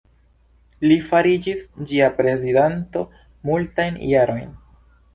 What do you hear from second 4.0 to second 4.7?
jarojn.